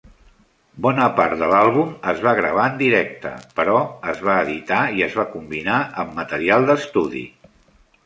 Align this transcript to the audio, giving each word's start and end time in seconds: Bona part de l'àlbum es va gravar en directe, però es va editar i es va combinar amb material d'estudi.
Bona 0.85 1.03
part 1.19 1.35
de 1.41 1.49
l'àlbum 1.51 1.91
es 2.13 2.23
va 2.29 2.33
gravar 2.41 2.65
en 2.71 2.81
directe, 2.81 3.35
però 3.61 3.77
es 4.15 4.27
va 4.31 4.41
editar 4.49 4.83
i 4.99 5.07
es 5.11 5.21
va 5.23 5.29
combinar 5.39 5.81
amb 6.07 6.21
material 6.25 6.71
d'estudi. 6.73 7.27